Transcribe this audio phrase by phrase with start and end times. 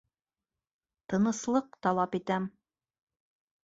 [1.13, 2.53] Тыныслыҡ талап итәм!